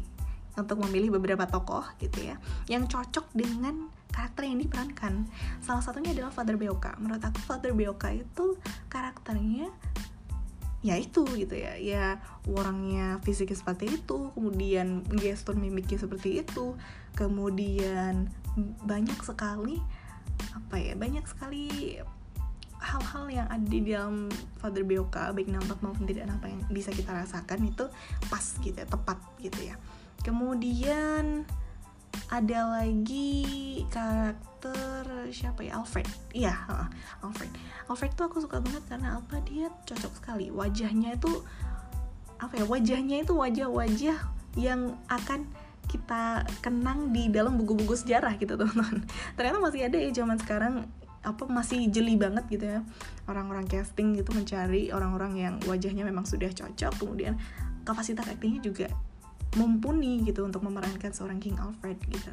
untuk 0.56 0.80
memilih 0.88 1.20
beberapa 1.20 1.44
tokoh 1.44 1.84
gitu 2.00 2.32
ya 2.32 2.40
yang 2.66 2.88
cocok 2.88 3.28
dengan 3.36 3.92
karakter 4.12 4.48
yang 4.48 4.58
diperankan 4.60 5.28
salah 5.60 5.82
satunya 5.84 6.12
adalah 6.16 6.32
Father 6.32 6.56
Beoka. 6.56 6.96
Menurut 6.98 7.22
aku 7.22 7.40
Father 7.44 7.72
Beoka 7.76 8.12
itu 8.12 8.56
karakternya 8.88 9.70
ya 10.84 10.94
itu 10.96 11.26
gitu 11.34 11.54
ya. 11.56 11.74
Ya 11.76 12.22
orangnya 12.46 13.18
fisiknya 13.26 13.58
seperti 13.58 13.98
itu 13.98 14.30
kemudian 14.32 15.02
gestur 15.18 15.58
mimiknya 15.58 15.98
seperti 15.98 16.46
itu 16.46 16.78
kemudian 17.16 18.30
banyak 18.84 19.18
sekali 19.24 19.80
apa 20.52 20.76
ya 20.76 20.92
banyak 20.96 21.24
sekali 21.24 21.96
hal-hal 22.76 23.24
yang 23.32 23.48
ada 23.48 23.66
di 23.66 23.80
dalam 23.88 24.28
Father 24.60 24.84
Beoka 24.84 25.32
baik 25.32 25.48
nampak 25.48 25.80
maupun 25.80 26.04
tidak 26.04 26.28
nampak 26.28 26.52
yang 26.52 26.62
bisa 26.68 26.92
kita 26.92 27.10
rasakan 27.10 27.66
itu 27.66 27.88
pas 28.28 28.44
gitu 28.60 28.76
ya 28.76 28.86
tepat 28.86 29.18
gitu 29.40 29.60
ya. 29.64 29.74
Kemudian 30.22 31.48
ada 32.32 32.80
lagi 32.80 33.82
karakter 33.90 35.04
siapa 35.30 35.62
ya? 35.62 35.78
Alfred. 35.78 36.08
Iya 36.34 36.54
Alfred. 37.22 37.52
Alfred 37.86 38.12
tuh 38.14 38.26
aku 38.26 38.38
suka 38.42 38.58
banget 38.62 38.82
karena 38.90 39.18
apa? 39.18 39.40
Dia 39.46 39.70
cocok 39.86 40.12
sekali. 40.18 40.50
Wajahnya 40.50 41.14
itu 41.16 41.30
apa 42.36 42.54
ya? 42.58 42.64
Wajahnya 42.66 43.16
itu 43.24 43.32
wajah-wajah 43.32 44.18
yang 44.56 44.96
akan 45.06 45.46
kita 45.86 46.42
kenang 46.60 47.14
di 47.14 47.30
dalam 47.30 47.54
buku-buku 47.56 47.94
sejarah 47.94 48.34
gitu 48.36 48.58
teman-teman. 48.58 49.06
Ternyata 49.38 49.58
masih 49.62 49.86
ada 49.86 49.96
ya 49.96 50.10
zaman 50.10 50.36
sekarang 50.42 50.74
apa 51.26 51.42
masih 51.50 51.90
jeli 51.90 52.18
banget 52.18 52.44
gitu 52.50 52.66
ya. 52.66 52.80
Orang-orang 53.30 53.66
casting 53.66 54.14
gitu 54.18 54.34
mencari 54.34 54.90
orang-orang 54.90 55.32
yang 55.38 55.54
wajahnya 55.66 56.02
memang 56.02 56.26
sudah 56.26 56.50
cocok. 56.50 56.92
Kemudian 57.02 57.38
kapasitas 57.86 58.26
aktingnya 58.26 58.62
juga 58.62 58.90
mumpuni 59.56 60.20
gitu 60.22 60.44
untuk 60.44 60.60
memerankan 60.62 61.10
seorang 61.10 61.40
King 61.40 61.56
Alfred 61.56 61.96
gitu 62.12 62.32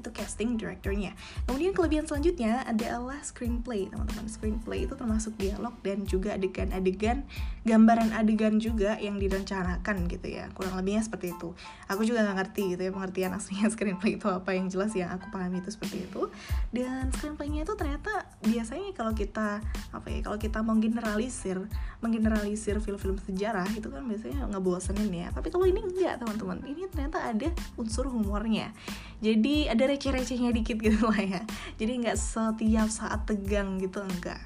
itu 0.00 0.10
casting 0.10 0.56
directornya. 0.56 1.12
Kemudian 1.44 1.76
kelebihan 1.76 2.08
selanjutnya 2.08 2.64
adalah 2.64 3.20
screenplay, 3.20 3.86
teman-teman. 3.92 4.26
Screenplay 4.26 4.88
itu 4.88 4.96
termasuk 4.96 5.36
dialog 5.36 5.76
dan 5.84 6.08
juga 6.08 6.34
adegan-adegan, 6.34 7.28
gambaran 7.68 8.16
adegan 8.16 8.56
juga 8.56 8.96
yang 8.96 9.20
direncanakan 9.20 10.08
gitu 10.08 10.26
ya. 10.26 10.48
Kurang 10.56 10.80
lebihnya 10.80 11.04
seperti 11.04 11.36
itu. 11.36 11.52
Aku 11.86 12.02
juga 12.02 12.24
nggak 12.24 12.36
ngerti 12.40 12.62
gitu 12.76 12.82
ya 12.88 12.92
pengertian 12.96 13.32
aslinya 13.36 13.68
screenplay 13.74 14.16
itu 14.16 14.26
apa 14.26 14.50
yang 14.56 14.66
jelas 14.72 14.90
yang 14.96 15.12
aku 15.12 15.28
pahami 15.28 15.60
itu 15.60 15.70
seperti 15.70 16.08
itu. 16.08 16.32
Dan 16.72 17.12
screenplaynya 17.14 17.68
itu 17.68 17.74
ternyata 17.76 18.26
biasanya 18.42 18.90
kalau 18.96 19.12
kita 19.12 19.60
apa 19.92 20.06
ya 20.08 20.20
kalau 20.24 20.38
kita 20.40 20.64
mau 20.64 20.74
generalisir, 20.80 21.60
menggeneralisir 22.00 22.80
film-film 22.80 23.20
sejarah 23.20 23.68
itu 23.76 23.92
kan 23.92 24.02
biasanya 24.08 24.48
ngebosenin 24.48 25.12
ya. 25.12 25.28
Tapi 25.30 25.52
kalau 25.52 25.68
ini 25.68 25.84
enggak 25.84 26.24
teman-teman. 26.24 26.64
Ini 26.64 26.88
ternyata 26.88 27.20
ada 27.28 27.48
unsur 27.76 28.08
humornya. 28.08 28.72
Jadi 29.20 29.68
ada 29.68 29.84
receh-recehnya 29.84 30.50
dikit 30.52 30.80
gitu 30.80 31.06
lah 31.10 31.20
ya. 31.20 31.40
Jadi 31.76 31.92
nggak 32.04 32.16
setiap 32.16 32.88
saat 32.88 33.28
tegang 33.28 33.76
gitu 33.76 34.00
enggak. 34.00 34.40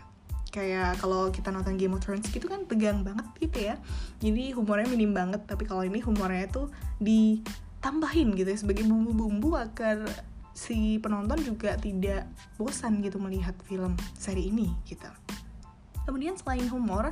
Kayak 0.51 1.03
kalau 1.03 1.35
kita 1.35 1.51
nonton 1.51 1.75
Game 1.75 1.99
of 1.99 2.03
Thrones 2.03 2.31
gitu 2.31 2.47
kan 2.47 2.67
tegang 2.67 3.03
banget 3.03 3.27
gitu 3.39 3.59
ya. 3.59 3.75
Jadi 4.23 4.55
humornya 4.55 4.87
minim 4.91 5.15
banget 5.15 5.47
tapi 5.47 5.67
kalau 5.67 5.83
ini 5.83 5.99
humornya 6.03 6.47
itu 6.47 6.71
ditambahin 7.03 8.35
gitu 8.39 8.49
ya 8.51 8.59
sebagai 8.59 8.87
bumbu-bumbu 8.87 9.59
agar 9.59 10.07
si 10.55 11.03
penonton 11.03 11.43
juga 11.43 11.75
tidak 11.75 12.31
bosan 12.55 13.03
gitu 13.03 13.19
melihat 13.19 13.59
film 13.67 13.99
seri 14.15 14.51
ini 14.51 14.71
gitu. 14.87 15.11
Kemudian 16.07 16.39
selain 16.39 16.71
humor 16.71 17.11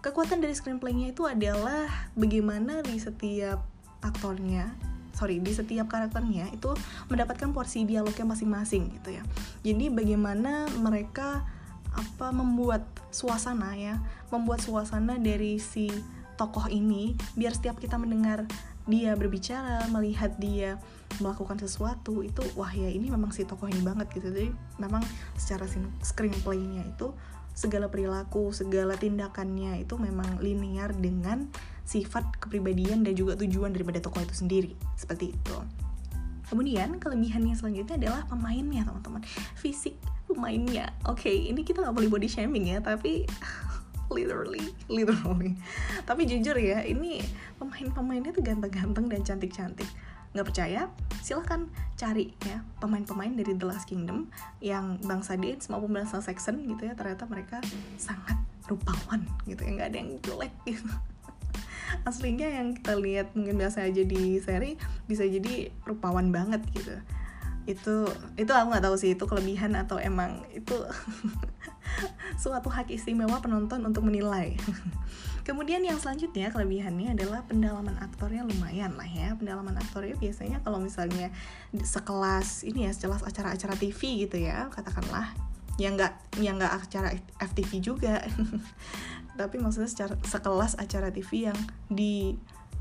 kekuatan 0.00 0.40
dari 0.40 0.56
screenplaynya 0.56 1.12
itu 1.12 1.28
adalah 1.28 1.90
bagaimana 2.16 2.80
di 2.80 2.96
setiap 2.96 3.60
aktornya 4.00 4.72
sorry 5.18 5.42
di 5.42 5.50
setiap 5.50 5.90
karakternya 5.90 6.54
itu 6.54 6.70
mendapatkan 7.10 7.50
porsi 7.50 7.82
dialognya 7.82 8.22
masing-masing 8.22 8.94
gitu 8.94 9.18
ya. 9.18 9.22
Jadi 9.66 9.90
bagaimana 9.90 10.70
mereka 10.78 11.42
apa 11.90 12.30
membuat 12.30 12.86
suasana 13.10 13.74
ya 13.74 13.98
membuat 14.30 14.62
suasana 14.62 15.18
dari 15.18 15.58
si 15.58 15.90
tokoh 16.38 16.70
ini 16.70 17.18
biar 17.34 17.50
setiap 17.50 17.82
kita 17.82 17.98
mendengar 17.98 18.46
dia 18.86 19.12
berbicara 19.18 19.84
melihat 19.90 20.38
dia 20.38 20.78
melakukan 21.18 21.58
sesuatu 21.58 22.22
itu 22.22 22.40
wah 22.54 22.70
ya 22.70 22.88
ini 22.88 23.10
memang 23.10 23.34
si 23.34 23.42
tokoh 23.42 23.66
ini 23.66 23.82
banget 23.82 24.06
gitu. 24.14 24.30
Jadi 24.30 24.54
memang 24.78 25.02
secara 25.34 25.66
screenplaynya 26.00 26.86
itu 26.86 27.10
segala 27.58 27.90
perilaku 27.90 28.54
segala 28.54 28.94
tindakannya 28.94 29.82
itu 29.82 29.98
memang 29.98 30.38
linear 30.38 30.94
dengan 30.94 31.50
sifat 31.88 32.36
kepribadian 32.36 33.00
dan 33.00 33.16
juga 33.16 33.32
tujuan 33.40 33.72
daripada 33.72 33.96
tokoh 34.04 34.20
itu 34.20 34.36
sendiri. 34.36 34.76
Seperti 34.92 35.32
itu. 35.32 35.56
Kemudian 36.48 37.00
kelebihannya 37.00 37.56
selanjutnya 37.56 37.96
adalah 37.96 38.20
pemainnya 38.28 38.84
teman-teman. 38.84 39.24
Fisik 39.56 39.96
pemainnya. 40.28 40.92
Oke 41.08 41.32
okay, 41.32 41.36
ini 41.48 41.64
kita 41.64 41.80
nggak 41.80 41.96
boleh 41.96 42.12
body 42.12 42.28
shaming 42.28 42.68
ya 42.68 42.84
tapi 42.84 43.24
literally 44.14 44.60
literally. 44.92 45.56
Tapi 46.04 46.28
jujur 46.28 46.56
ya 46.60 46.84
ini 46.84 47.24
pemain-pemainnya 47.56 48.36
tuh 48.36 48.44
ganteng-ganteng 48.44 49.08
dan 49.08 49.20
cantik-cantik. 49.24 49.88
Nggak 50.36 50.46
percaya? 50.52 50.92
Silahkan 51.24 51.68
cari 51.96 52.36
ya 52.44 52.60
pemain-pemain 52.84 53.32
dari 53.32 53.56
The 53.56 53.64
Last 53.64 53.88
Kingdom 53.88 54.28
yang 54.60 55.00
bangsa 55.04 55.40
Danes 55.40 55.68
maupun 55.72 55.96
bangsa 55.96 56.20
Saxon 56.20 56.64
gitu 56.68 56.84
ya 56.84 56.92
ternyata 56.92 57.24
mereka 57.28 57.64
sangat 57.96 58.36
rupawan 58.68 59.24
gitu 59.48 59.64
ya. 59.64 59.72
Nggak 59.72 59.88
ada 59.92 59.96
yang 60.00 60.10
jelek 60.24 60.52
gitu 60.68 60.88
aslinya 62.04 62.48
yang 62.50 62.76
kita 62.76 62.94
lihat 62.98 63.32
mungkin 63.34 63.58
biasa 63.58 63.86
aja 63.86 64.02
di 64.04 64.38
seri 64.38 64.76
bisa 65.06 65.24
jadi 65.24 65.72
rupawan 65.86 66.30
banget 66.30 66.62
gitu. 66.74 66.94
Itu 67.68 68.08
itu 68.36 68.50
aku 68.50 68.66
nggak 68.72 68.84
tahu 68.84 68.96
sih 68.96 69.14
itu 69.16 69.24
kelebihan 69.24 69.74
atau 69.74 69.96
emang 70.00 70.44
itu 70.52 70.74
suatu 72.42 72.68
hak 72.68 72.92
istimewa 72.92 73.40
penonton 73.42 73.82
untuk 73.82 74.04
menilai. 74.06 74.54
Kemudian 75.48 75.80
yang 75.80 75.96
selanjutnya 75.96 76.52
kelebihannya 76.52 77.16
adalah 77.16 77.40
pendalaman 77.48 77.96
aktornya 78.04 78.44
lumayan 78.44 78.92
lah 79.00 79.08
ya. 79.08 79.32
Pendalaman 79.32 79.80
aktornya 79.80 80.12
biasanya 80.20 80.60
kalau 80.60 80.76
misalnya 80.76 81.32
sekelas 81.72 82.68
ini 82.68 82.84
ya 82.84 82.92
sekelas 82.92 83.24
acara-acara 83.24 83.72
TV 83.80 84.28
gitu 84.28 84.36
ya 84.36 84.68
katakanlah. 84.68 85.32
Yang 85.80 85.92
nggak 86.04 86.14
yang 86.44 86.60
nggak 86.60 86.74
acara 86.84 87.16
FTV 87.40 87.70
juga 87.80 88.20
tapi 89.38 89.62
maksudnya 89.62 89.86
secara 89.86 90.18
sekelas 90.26 90.74
acara 90.82 91.14
TV 91.14 91.46
yang 91.48 91.58
di 91.86 92.34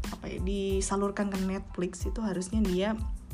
apa 0.10 0.26
ya 0.26 0.40
disalurkan 0.42 1.30
ke 1.30 1.38
Netflix 1.38 2.02
itu 2.10 2.20
harusnya 2.24 2.64
dia 2.66 2.90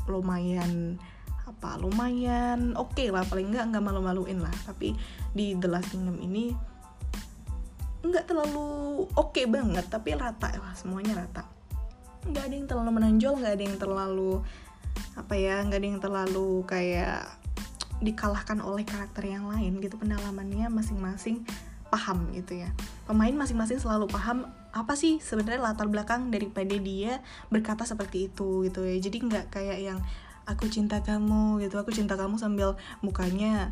lumayan 0.09 0.99
apa 1.43 1.79
lumayan 1.79 2.75
oke 2.75 2.95
okay 2.95 3.07
lah. 3.11 3.23
Paling 3.27 3.51
nggak 3.51 3.65
nggak 3.71 3.83
malu-maluin 3.83 4.39
lah. 4.43 4.53
Tapi 4.67 4.95
di 5.31 5.55
The 5.55 5.67
Last 5.71 5.91
Kingdom 5.91 6.19
ini 6.19 6.51
nggak 8.03 8.27
terlalu 8.27 8.67
oke 9.15 9.31
okay 9.31 9.45
banget. 9.47 9.87
Tapi 9.87 10.15
rata 10.15 10.51
lah 10.55 10.73
semuanya 10.75 11.23
rata. 11.23 11.43
Nggak 12.27 12.43
ada 12.47 12.55
yang 12.55 12.67
terlalu 12.67 12.89
menonjol 12.95 13.33
nggak 13.43 13.53
ada 13.59 13.63
yang 13.63 13.77
terlalu 13.79 14.31
apa 15.13 15.33
ya 15.35 15.55
nggak 15.63 15.79
ada 15.79 15.87
yang 15.87 16.01
terlalu 16.01 16.49
kayak 16.63 17.27
dikalahkan 18.03 18.59
oleh 18.59 18.83
karakter 18.87 19.23
yang 19.27 19.47
lain 19.51 19.79
gitu. 19.83 19.95
Pendalamannya 19.99 20.67
masing-masing 20.71 21.43
paham 21.93 22.33
gitu 22.33 22.57
ya. 22.57 22.73
Pemain 23.05 23.29
masing-masing 23.29 23.77
selalu 23.77 24.09
paham 24.09 24.49
apa 24.73 24.97
sih 24.97 25.21
sebenarnya 25.21 25.61
latar 25.61 25.85
belakang 25.85 26.33
daripada 26.33 26.73
dia 26.81 27.21
berkata 27.53 27.85
seperti 27.85 28.33
itu 28.33 28.65
gitu 28.65 28.81
ya. 28.81 28.97
Jadi 28.97 29.29
nggak 29.29 29.53
kayak 29.53 29.77
yang 29.77 29.99
aku 30.49 30.65
cinta 30.73 31.05
kamu 31.05 31.61
gitu. 31.61 31.77
Aku 31.77 31.93
cinta 31.93 32.17
kamu 32.17 32.41
sambil 32.41 32.73
mukanya 33.05 33.69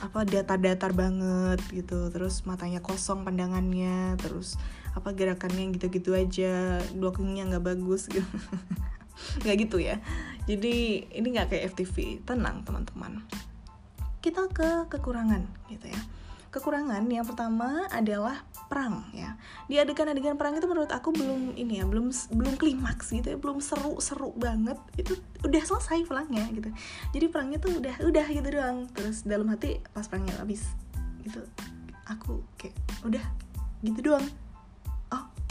apa 0.00 0.24
datar-datar 0.24 0.96
banget 0.96 1.60
gitu. 1.68 2.08
Terus 2.08 2.48
matanya 2.48 2.80
kosong 2.80 3.28
pandangannya 3.28 4.16
terus 4.16 4.56
apa 4.96 5.12
gerakannya 5.12 5.68
gitu-gitu 5.76 6.16
aja 6.16 6.80
blockingnya 6.96 7.52
nggak 7.52 7.76
bagus 7.76 8.08
gitu. 8.08 8.24
Nggak 9.44 9.56
gitu 9.66 9.82
ya. 9.82 9.98
Jadi 10.46 11.04
ini 11.10 11.26
nggak 11.34 11.50
kayak 11.50 11.74
FTV 11.74 12.22
tenang 12.22 12.62
teman-teman. 12.62 13.18
Kita 14.22 14.46
ke 14.46 14.86
kekurangan 14.86 15.42
gitu 15.68 15.90
ya 15.90 16.00
kekurangan 16.48 17.04
yang 17.08 17.24
pertama 17.24 17.86
adalah 17.92 18.44
perang 18.68 19.08
ya. 19.12 19.36
Di 19.68 19.80
adegan-adegan 19.80 20.36
perang 20.40 20.56
itu 20.56 20.66
menurut 20.68 20.92
aku 20.92 21.12
belum 21.12 21.56
ini 21.56 21.80
ya 21.80 21.84
belum 21.84 22.10
belum 22.34 22.54
klimaks 22.56 23.12
gitu 23.12 23.34
ya 23.34 23.38
belum 23.38 23.60
seru-seru 23.60 24.32
banget. 24.36 24.76
Itu 24.96 25.16
udah 25.44 25.62
selesai 25.64 26.04
perangnya 26.08 26.48
gitu. 26.52 26.68
Jadi 27.12 27.26
perangnya 27.28 27.58
tuh 27.60 27.78
udah 27.78 27.94
udah 28.02 28.26
gitu 28.28 28.48
doang. 28.48 28.88
Terus 28.92 29.24
dalam 29.24 29.48
hati 29.52 29.80
pas 29.92 30.08
perangnya 30.08 30.36
habis 30.40 30.64
gitu 31.22 31.44
aku 32.08 32.40
kayak 32.56 32.74
udah 33.04 33.24
gitu 33.84 34.00
doang 34.00 34.24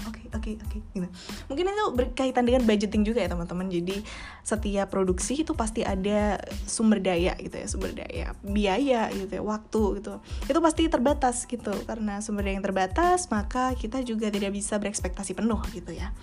oke 0.07 0.23
oke 0.33 0.51
oke. 0.63 0.77
Gitu. 0.95 1.07
Mungkin 1.51 1.65
itu 1.67 1.85
berkaitan 1.93 2.43
dengan 2.47 2.63
budgeting 2.63 3.03
juga 3.03 3.21
ya 3.21 3.29
teman-teman. 3.29 3.67
Jadi 3.67 4.01
setiap 4.41 4.87
produksi 4.89 5.43
itu 5.43 5.51
pasti 5.53 5.83
ada 5.83 6.39
sumber 6.65 7.03
daya 7.03 7.35
gitu 7.37 7.55
ya 7.59 7.67
sumber 7.67 7.91
daya 7.93 8.31
biaya 8.41 9.11
gitu 9.11 9.37
ya 9.37 9.43
waktu 9.43 10.01
gitu. 10.01 10.23
Itu 10.47 10.59
pasti 10.63 10.87
terbatas 10.87 11.43
gitu. 11.45 11.73
Karena 11.83 12.23
sumber 12.23 12.47
daya 12.47 12.55
yang 12.57 12.65
terbatas 12.65 13.27
maka 13.27 13.75
kita 13.75 14.01
juga 14.01 14.31
tidak 14.31 14.55
bisa 14.55 14.79
berekspektasi 14.79 15.35
penuh 15.35 15.59
gitu 15.75 15.91
ya. 15.91 16.15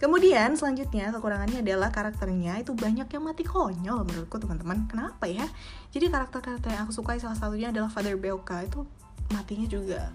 Kemudian 0.00 0.56
selanjutnya 0.56 1.12
kekurangannya 1.12 1.60
adalah 1.60 1.92
karakternya. 1.92 2.56
Itu 2.56 2.72
banyak 2.72 3.04
yang 3.12 3.20
mati 3.20 3.44
konyol 3.44 4.08
menurutku 4.08 4.40
teman-teman. 4.40 4.88
Kenapa 4.88 5.28
ya? 5.28 5.44
Jadi 5.92 6.08
karakter-karakter 6.08 6.72
yang 6.72 6.88
aku 6.88 6.96
sukai 6.96 7.20
salah 7.20 7.36
satunya 7.36 7.68
adalah 7.68 7.92
Father 7.92 8.16
Belka. 8.16 8.64
Itu 8.64 8.88
matinya 9.28 9.68
juga. 9.68 10.08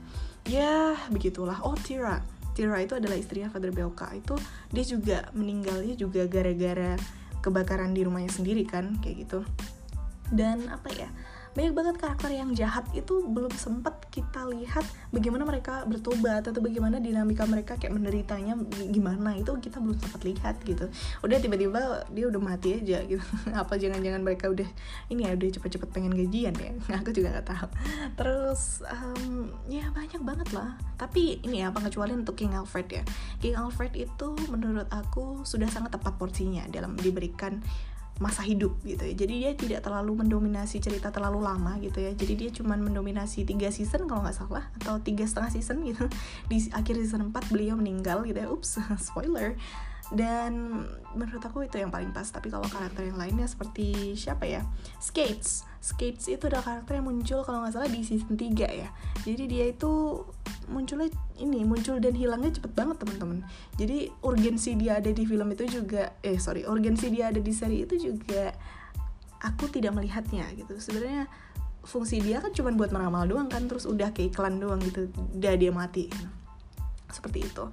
Ya 0.50 0.98
begitulah. 1.13 1.62
Oh 1.62 1.77
Tira 1.77 2.25
Tira 2.56 2.80
itu 2.80 2.96
adalah 2.96 3.20
istrinya 3.20 3.52
Father 3.52 3.76
Belka 3.76 4.08
itu 4.16 4.40
dia 4.72 4.86
juga 4.88 5.18
meninggalnya 5.36 6.00
juga 6.00 6.24
gara-gara 6.26 6.96
kebakaran 7.44 7.92
di 7.92 8.08
rumahnya 8.08 8.32
sendiri 8.32 8.64
kan 8.64 8.96
kayak 9.04 9.28
gitu. 9.28 9.44
Dan 10.32 10.72
apa 10.72 10.88
ya 10.96 11.12
banyak 11.56 11.74
banget 11.76 11.96
karakter 12.00 12.32
yang 12.36 12.52
jahat 12.56 12.88
itu 12.96 13.28
belum 13.28 13.52
sempat 13.56 13.95
kita 14.15 14.48
lihat 14.48 14.88
bagaimana 15.12 15.43
mereka 15.43 15.84
bertobat 15.84 16.48
atau 16.48 16.63
bagaimana 16.63 17.03
dinamika 17.03 17.43
mereka 17.43 17.75
kayak 17.75 18.00
menderitanya 18.00 18.55
gimana 18.88 19.36
itu 19.36 19.51
kita 19.60 19.84
belum 19.84 20.00
sempat 20.00 20.24
lihat 20.24 20.55
gitu. 20.63 20.88
Udah 21.19 21.36
tiba-tiba 21.43 22.07
dia 22.15 22.31
udah 22.31 22.39
mati 22.39 22.79
aja 22.79 23.03
gitu. 23.03 23.19
Apa 23.62 23.75
jangan-jangan 23.75 24.24
mereka 24.24 24.48
udah 24.48 24.69
ini 25.12 25.27
ya 25.27 25.36
udah 25.36 25.48
cepet-cepet 25.60 25.89
pengen 25.91 26.15
gajian 26.15 26.55
ya? 26.55 26.72
Aku 27.03 27.12
juga 27.12 27.36
nggak 27.36 27.48
tahu. 27.51 27.67
Terus 28.15 28.88
um, 28.88 29.51
ya 29.67 29.91
banyak 29.91 30.24
banget 30.24 30.50
lah. 30.55 30.79
Tapi 30.95 31.43
ini 31.43 31.60
ya 31.60 31.75
pengecualian 31.75 32.24
untuk 32.24 32.39
King 32.39 32.55
Alfred 32.55 32.88
ya. 32.88 33.03
King 33.43 33.60
Alfred 33.60 33.91
itu 34.00 34.31
menurut 34.48 34.88
aku 34.95 35.43
sudah 35.43 35.67
sangat 35.67 35.91
tepat 35.91 36.15
porsinya 36.15 36.63
dalam 36.72 36.95
diberikan 36.95 37.60
masa 38.24 38.48
hidup 38.48 38.79
gitu 38.88 39.03
ya. 39.03 39.13
Jadi 39.13 39.34
dia 39.43 39.51
tidak 39.60 39.81
terlalu 39.84 40.24
mendominasi 40.24 40.79
cerita 40.79 41.12
terlalu 41.12 41.43
lama 41.43 41.75
gitu 41.84 42.00
ya. 42.00 42.15
Jadi 42.15 42.34
dia 42.36 42.50
cuma 42.55 42.79
mendominasi 42.79 43.43
tiga 43.43 43.67
season 43.67 44.07
kalau 44.07 44.24
nggak 44.24 44.36
salah 44.36 44.72
atau 44.79 45.03
tiga 45.03 45.27
setengah 45.27 45.51
season 45.51 45.84
gitu. 45.84 46.07
Di 46.48 46.72
akhir 46.72 46.95
season 46.95 47.36
4 47.36 47.51
beliau 47.51 47.75
meninggal 47.75 48.24
gitu 48.24 48.39
ya. 48.39 48.48
Ups 48.48 48.79
spoiler 49.12 49.60
dan 50.14 50.86
menurut 51.18 51.42
aku 51.42 51.66
itu 51.66 51.82
yang 51.82 51.90
paling 51.90 52.14
pas. 52.14 52.30
Tapi 52.30 52.54
kalau 52.54 52.70
karakter 52.70 53.10
yang 53.10 53.18
lainnya 53.18 53.50
seperti 53.50 54.14
siapa 54.14 54.46
ya? 54.46 54.62
Skates. 55.02 55.66
Skates 55.82 56.30
itu 56.30 56.46
adalah 56.46 56.62
karakter 56.62 57.02
yang 57.02 57.10
muncul 57.10 57.42
kalau 57.42 57.66
nggak 57.66 57.74
salah 57.74 57.90
di 57.90 58.06
season 58.06 58.38
3 58.38 58.54
ya. 58.70 58.90
Jadi 59.26 59.44
dia 59.50 59.66
itu 59.74 60.22
munculnya 60.70 61.10
ini 61.42 61.62
muncul 61.66 61.98
dan 61.98 62.14
hilangnya 62.14 62.54
cepet 62.54 62.72
banget 62.78 63.02
teman-teman. 63.02 63.42
Jadi 63.82 64.14
urgensi 64.22 64.78
dia 64.78 65.02
ada 65.02 65.10
di 65.10 65.24
film 65.26 65.50
itu 65.50 65.66
juga 65.66 66.14
eh 66.22 66.38
sorry 66.38 66.70
urgensi 66.70 67.10
dia 67.10 67.34
ada 67.34 67.42
di 67.42 67.54
seri 67.54 67.82
itu 67.82 67.98
juga 67.98 68.54
aku 69.42 69.74
tidak 69.74 69.98
melihatnya 69.98 70.46
gitu. 70.54 70.78
Sebenarnya 70.78 71.26
fungsi 71.86 72.22
dia 72.22 72.42
kan 72.42 72.54
cuma 72.54 72.74
buat 72.74 72.94
meramal 72.94 73.26
doang 73.30 73.50
kan 73.50 73.66
terus 73.66 73.86
udah 73.90 74.10
kayak 74.14 74.34
iklan 74.38 74.62
doang 74.62 74.82
gitu 74.86 75.10
udah 75.34 75.54
dia 75.58 75.74
mati. 75.74 76.14
Seperti 77.10 77.46
itu 77.46 77.66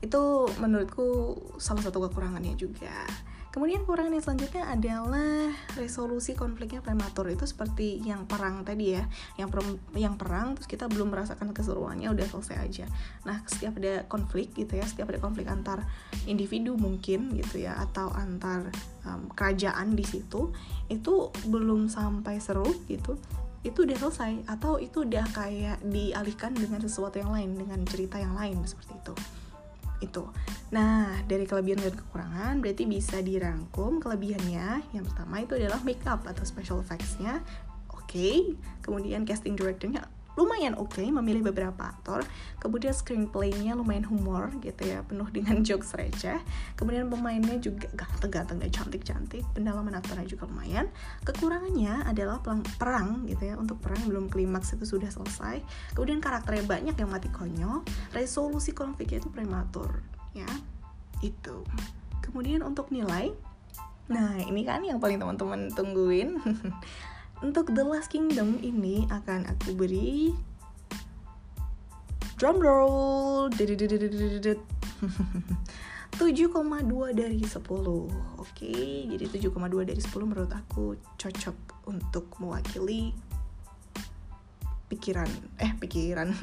itu 0.00 0.48
menurutku 0.56 1.36
salah 1.60 1.84
satu 1.84 2.00
kekurangannya 2.08 2.56
juga. 2.56 3.04
Kemudian 3.50 3.82
kekurangan 3.82 4.14
yang 4.14 4.22
selanjutnya 4.22 4.62
adalah 4.70 5.50
resolusi 5.74 6.38
konfliknya 6.38 6.86
prematur. 6.86 7.26
Itu 7.34 7.50
seperti 7.50 7.98
yang 7.98 8.30
perang 8.30 8.62
tadi 8.62 8.94
ya, 8.94 9.02
yang 9.42 9.50
yang 9.98 10.14
perang 10.14 10.54
terus 10.54 10.70
kita 10.70 10.86
belum 10.86 11.10
merasakan 11.10 11.50
keseruannya 11.50 12.14
udah 12.14 12.26
selesai 12.30 12.56
aja. 12.62 12.86
Nah 13.26 13.42
setiap 13.50 13.82
ada 13.82 14.06
konflik 14.06 14.54
gitu 14.54 14.78
ya, 14.78 14.86
setiap 14.86 15.10
ada 15.10 15.18
konflik 15.18 15.50
antar 15.50 15.82
individu 16.30 16.78
mungkin 16.78 17.34
gitu 17.34 17.66
ya 17.66 17.74
atau 17.90 18.14
antar 18.14 18.70
um, 19.02 19.26
kerajaan 19.34 19.98
di 19.98 20.06
situ 20.06 20.54
itu 20.86 21.34
belum 21.50 21.90
sampai 21.90 22.38
seru 22.38 22.70
gitu 22.86 23.18
itu 23.66 23.82
udah 23.82 23.98
selesai. 23.98 24.46
Atau 24.46 24.78
itu 24.78 25.02
udah 25.02 25.26
kayak 25.34 25.82
dialihkan 25.82 26.54
dengan 26.54 26.78
sesuatu 26.86 27.18
yang 27.18 27.34
lain 27.34 27.58
dengan 27.58 27.82
cerita 27.82 28.14
yang 28.14 28.38
lain 28.38 28.62
seperti 28.62 28.94
itu 28.94 29.39
itu. 30.00 30.24
Nah, 30.72 31.20
dari 31.28 31.44
kelebihan 31.44 31.80
dan 31.84 31.94
kekurangan 31.94 32.54
berarti 32.60 32.84
bisa 32.88 33.20
dirangkum 33.20 34.00
kelebihannya. 34.00 34.96
Yang 34.96 35.04
pertama 35.12 35.44
itu 35.44 35.56
adalah 35.56 35.80
makeup 35.84 36.24
atau 36.26 36.44
special 36.44 36.80
effects-nya. 36.80 37.40
Oke, 37.92 38.18
okay. 38.18 38.36
kemudian 38.82 39.22
casting 39.22 39.54
directornya 39.54 40.02
lumayan 40.40 40.72
oke 40.80 40.96
okay, 40.96 41.12
memilih 41.12 41.52
beberapa 41.52 41.92
aktor. 41.92 42.24
Kemudian 42.56 42.96
screenplaynya 42.96 43.76
lumayan 43.76 44.08
humor 44.08 44.48
gitu 44.64 44.88
ya 44.88 45.04
penuh 45.04 45.28
dengan 45.28 45.60
jokes 45.66 45.92
receh. 45.92 46.40
Kemudian 46.80 47.12
pemainnya 47.12 47.60
juga 47.60 47.92
ganteng-ganteng 47.92 48.64
cantik-cantik 48.72 49.44
pendalaman 49.52 50.00
aktornya 50.00 50.24
juga 50.24 50.48
lumayan. 50.48 50.88
Kekurangannya 51.28 52.08
adalah 52.08 52.40
perang, 52.40 52.64
perang 52.80 53.08
gitu 53.28 53.52
ya 53.52 53.54
untuk 53.60 53.76
perang 53.84 54.00
belum 54.08 54.32
klimaks 54.32 54.72
itu 54.72 54.88
sudah 54.88 55.12
selesai. 55.12 55.60
Kemudian 55.92 56.24
karakternya 56.24 56.64
banyak 56.64 56.96
yang 56.96 57.10
mati 57.12 57.28
konyol 57.28 57.84
resolusi 58.16 58.72
konfliknya 58.72 59.20
itu 59.20 59.28
prematur 59.28 60.00
ya. 60.32 60.48
Itu. 61.20 61.68
Kemudian 62.24 62.64
untuk 62.64 62.88
nilai 62.88 63.36
nah 64.10 64.34
ini 64.42 64.66
kan 64.66 64.82
yang 64.82 64.98
paling 64.98 65.22
teman-teman 65.22 65.70
tungguin 65.70 66.34
untuk 67.40 67.72
The 67.72 67.84
Last 67.84 68.12
Kingdom 68.12 68.60
ini 68.60 69.08
akan 69.08 69.48
aku 69.48 69.72
beri 69.76 70.32
drum 72.40 72.60
roll. 72.60 73.48
7,2 76.20 77.16
dari 77.16 77.40
10 77.40 77.56
Oke, 78.36 78.76
jadi 79.08 79.24
7,2 79.24 79.88
dari 79.88 80.00
10 80.00 80.28
menurut 80.28 80.52
aku 80.52 80.92
cocok 81.16 81.56
untuk 81.88 82.28
mewakili 82.36 83.16
pikiran 84.90 85.30
eh 85.62 85.70
pikiran 85.78 86.34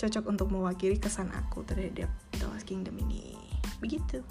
cocok 0.00 0.24
untuk 0.30 0.48
mewakili 0.54 0.96
kesan 0.96 1.28
aku 1.34 1.66
terhadap 1.66 2.06
The 2.38 2.46
Last 2.46 2.64
Kingdom 2.70 2.96
ini 3.02 3.34
begitu 3.82 4.22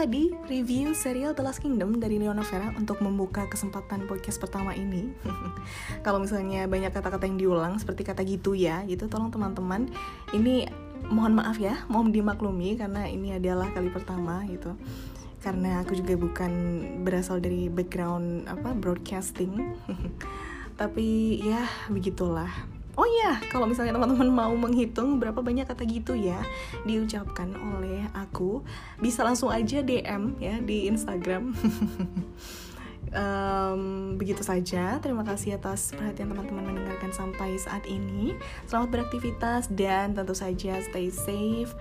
tadi 0.00 0.30
review 0.46 0.94
serial 0.94 1.34
The 1.34 1.42
Last 1.42 1.58
Kingdom 1.58 1.98
dari 1.98 2.22
Neo 2.22 2.30
Novera 2.30 2.70
untuk 2.78 3.02
membuka 3.04 3.50
kesempatan 3.50 4.06
podcast 4.06 4.38
pertama 4.38 4.78
ini. 4.78 5.10
Kalau 6.06 6.22
misalnya 6.22 6.70
banyak 6.70 6.94
kata-kata 6.94 7.26
yang 7.26 7.36
diulang 7.36 7.74
seperti 7.76 8.06
kata 8.06 8.22
gitu 8.22 8.54
ya, 8.54 8.86
gitu 8.86 9.10
tolong 9.10 9.28
teman-teman 9.28 9.90
ini 10.32 10.70
mohon 11.10 11.34
maaf 11.34 11.58
ya, 11.58 11.82
mohon 11.90 12.14
dimaklumi 12.14 12.78
karena 12.78 13.10
ini 13.10 13.36
adalah 13.36 13.68
kali 13.74 13.90
pertama 13.90 14.46
gitu. 14.46 14.72
Karena 15.42 15.82
aku 15.82 15.98
juga 15.98 16.14
bukan 16.14 16.52
berasal 17.02 17.42
dari 17.42 17.66
background 17.66 18.46
apa 18.46 18.70
broadcasting. 18.72 19.74
Tapi 20.80 21.42
ya 21.44 21.66
begitulah 21.90 22.48
Oh 23.00 23.08
iya, 23.08 23.40
kalau 23.48 23.64
misalnya 23.64 23.96
teman-teman 23.96 24.28
mau 24.28 24.52
menghitung 24.52 25.16
berapa 25.16 25.40
banyak 25.40 25.64
kata 25.64 25.88
gitu 25.88 26.12
ya 26.12 26.36
diucapkan 26.84 27.48
oleh 27.56 28.04
aku, 28.12 28.60
bisa 29.00 29.24
langsung 29.24 29.48
aja 29.48 29.80
DM 29.80 30.36
ya 30.36 30.60
di 30.60 30.84
Instagram. 30.84 31.56
um, 33.16 33.82
begitu 34.20 34.44
saja. 34.44 35.00
Terima 35.00 35.24
kasih 35.24 35.56
atas 35.56 35.96
perhatian 35.96 36.28
teman-teman 36.28 36.76
mendengarkan 36.76 37.08
sampai 37.08 37.56
saat 37.56 37.88
ini. 37.88 38.36
Selamat 38.68 39.00
beraktivitas 39.00 39.72
dan 39.72 40.12
tentu 40.12 40.36
saja 40.36 40.76
stay 40.84 41.08
safe. 41.08 41.72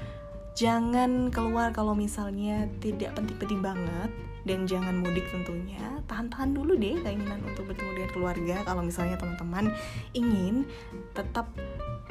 Jangan 0.56 1.36
keluar 1.36 1.76
kalau 1.76 2.00
misalnya 2.00 2.72
tidak 2.80 3.20
penting-penting 3.20 3.60
banget 3.60 4.08
dan 4.50 4.66
jangan 4.66 5.06
mudik 5.06 5.30
tentunya. 5.30 6.02
Tahan-tahan 6.10 6.58
dulu 6.58 6.74
deh 6.74 6.98
keinginan 7.06 7.46
untuk 7.46 7.70
bertemu 7.70 8.02
dengan 8.02 8.12
keluarga. 8.18 8.56
Kalau 8.66 8.82
misalnya 8.82 9.16
teman-teman 9.22 9.70
ingin 10.18 10.66
tetap 11.14 11.54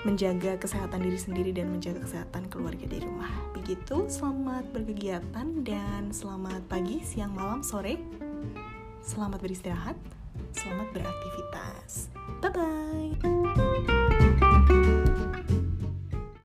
menjaga 0.07 0.55
kesehatan 0.63 1.03
diri 1.03 1.19
sendiri 1.19 1.51
dan 1.51 1.75
menjaga 1.75 2.07
kesehatan 2.07 2.47
keluarga 2.47 2.87
di 2.87 3.03
rumah. 3.03 3.35
Begitu 3.59 4.07
selamat 4.07 4.71
berkegiatan 4.71 5.67
dan 5.67 6.15
selamat 6.15 6.63
pagi 6.71 7.03
siang 7.03 7.35
malam 7.35 7.67
sore. 7.67 7.99
Selamat 9.03 9.43
beristirahat 9.43 9.99
selamat 10.55 10.89
beraktivitas. 10.95 12.15
Bye 12.39 12.53
bye 12.55 13.68